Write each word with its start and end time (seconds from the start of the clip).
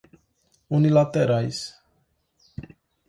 unilaterais 0.69 1.59